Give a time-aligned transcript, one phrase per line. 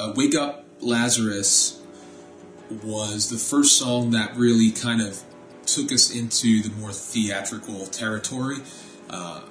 [0.00, 1.80] uh, "Wake Up, Lazarus"
[2.82, 5.20] was the first song that really kind of
[5.66, 8.58] took us into the more theatrical territory.
[9.08, 9.42] Uh,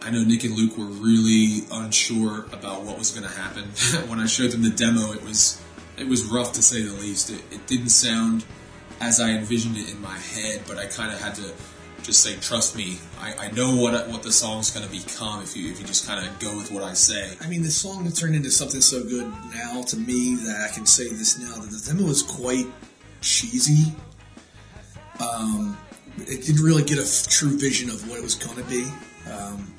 [0.00, 3.64] I know Nick and Luke were really unsure about what was going to happen.
[4.08, 5.60] when I showed them the demo, it was
[5.96, 7.30] it was rough to say the least.
[7.30, 8.44] It, it didn't sound
[9.00, 11.52] as I envisioned it in my head, but I kind of had to
[12.02, 15.56] just say, "Trust me, I, I know what what the song's going to become if
[15.56, 18.10] you if you just kind of go with what I say." I mean, the song
[18.12, 21.70] turned into something so good now to me that I can say this now that
[21.70, 22.66] the demo is quite
[23.20, 23.92] cheesy.
[25.20, 25.78] Um,
[26.18, 28.84] it didn't really get a f- true vision of what it was going to be.
[29.30, 29.72] Um,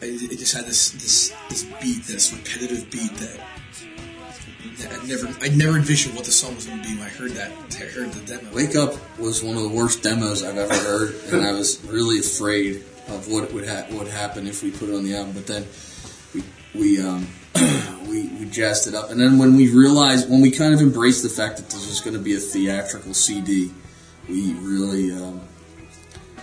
[0.00, 3.40] it, it just had this, this this beat, this repetitive beat that
[4.60, 7.32] I never I never envisioned what the song was going to be when I heard
[7.32, 7.52] that.
[7.80, 8.52] I heard the demo.
[8.52, 12.18] Wake Up was one of the worst demos I've ever heard, and I was really
[12.18, 15.32] afraid of what would ha- would happen if we put it on the album.
[15.34, 15.66] But then
[16.34, 16.42] we
[16.74, 17.28] we um,
[18.08, 21.22] we we jazzed it up, and then when we realized when we kind of embraced
[21.22, 23.70] the fact that this was going to be a theatrical CD,
[24.28, 25.40] we really um,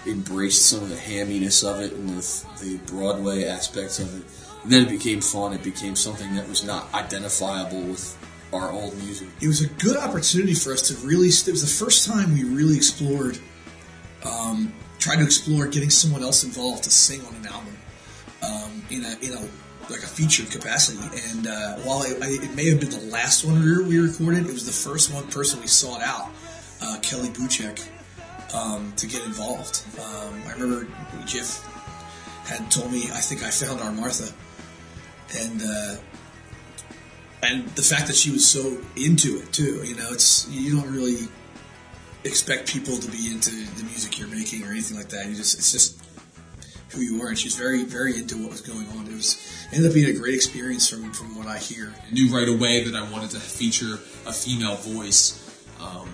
[0.07, 4.25] embraced some of the hamminess of it and the, the Broadway aspects of it.
[4.67, 5.53] Then it became fun.
[5.53, 8.17] It became something that was not identifiable with
[8.53, 9.27] our old music.
[9.41, 11.27] it was a good opportunity for us to really.
[11.27, 13.37] It was the first time we really explored,
[14.23, 17.77] um, tried to explore getting someone else involved to sing on an album
[18.43, 19.41] um, in a in a
[19.89, 20.99] like a featured capacity.
[21.31, 24.53] And uh, while it, it may have been the last one we we recorded, it
[24.53, 26.31] was the first one person we sought out,
[26.81, 27.87] uh, Kelly Buchek,
[28.53, 29.83] um, to get involved.
[29.99, 30.87] Um, I remember
[31.25, 31.63] Jeff
[32.47, 34.31] had told me, I think I found our Martha,
[35.37, 35.61] and.
[35.61, 35.95] Uh,
[37.43, 40.91] and the fact that she was so into it too you know it's you don't
[40.91, 41.27] really
[42.23, 45.55] expect people to be into the music you're making or anything like that you just
[45.55, 46.01] it's just
[46.89, 49.37] who you are and she's very very into what was going on it was
[49.71, 52.83] ended up being a great experience from from what i hear I knew right away
[52.83, 53.95] that I wanted to feature
[54.25, 55.41] a female voice
[55.79, 56.07] um,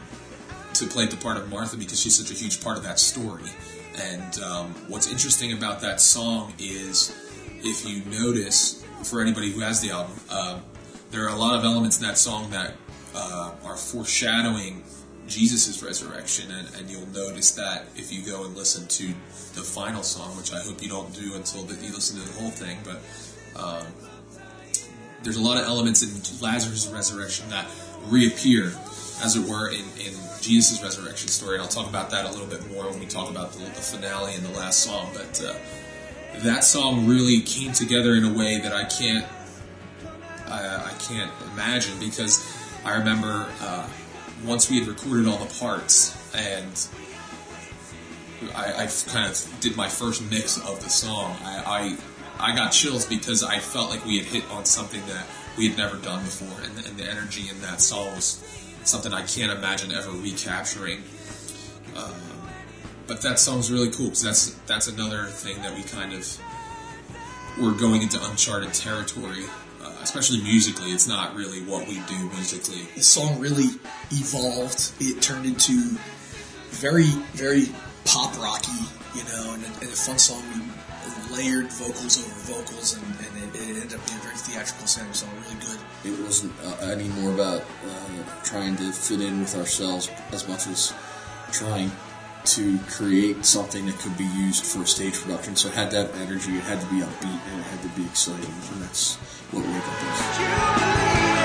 [0.73, 3.49] to play the part of Martha because she's such a huge part of that story.
[3.95, 7.13] And um, what's interesting about that song is,
[7.59, 10.61] if you notice, for anybody who has the album, um,
[11.11, 12.73] there are a lot of elements in that song that
[13.13, 14.83] uh, are foreshadowing
[15.27, 19.07] Jesus' resurrection, and, and you'll notice that if you go and listen to
[19.53, 22.39] the final song, which I hope you don't do until the, you listen to the
[22.39, 22.99] whole thing, but
[23.61, 23.85] um,
[25.23, 27.67] there's a lot of elements in Lazarus' resurrection that
[28.07, 28.73] reappear,
[29.23, 31.55] as it were, in, in Jesus' resurrection story.
[31.55, 33.71] And I'll talk about that a little bit more when we talk about the, the
[33.71, 35.11] finale and the last song.
[35.13, 35.53] But uh,
[36.39, 39.25] that song really came together in a way that I can't
[40.47, 42.45] I, I can't imagine because
[42.83, 43.87] I remember uh,
[44.45, 46.87] once we had recorded all the parts and
[48.55, 51.35] I, I kind of did my first mix of the song.
[51.43, 51.97] I,
[52.39, 55.27] I I got chills because I felt like we had hit on something that
[55.57, 58.43] we had never done before, and, and the energy in that song was
[58.83, 61.03] something I can't imagine ever recapturing.
[61.95, 62.30] Um,
[63.11, 66.23] but that song's really cool because that's that's another thing that we kind of
[67.59, 69.43] we're going into uncharted territory,
[69.83, 70.91] uh, especially musically.
[70.91, 72.83] It's not really what we do musically.
[72.95, 73.67] the song really
[74.11, 75.97] evolved it turned into
[76.69, 77.65] very very
[78.05, 78.79] pop rocky
[79.13, 83.33] you know and, a- and a fun song we layered vocals over vocals and, and
[83.43, 86.87] it, it ended up being a very theatrical sounding song really good It wasn't uh,
[86.95, 90.93] any more about uh, trying to fit in with ourselves as much as
[91.51, 91.91] trying
[92.45, 95.55] to create something that could be used for a stage production.
[95.55, 98.05] So it had that energy, it had to be upbeat, and it had to be
[98.05, 99.15] exciting, and that's
[99.51, 101.40] what Wake Up is.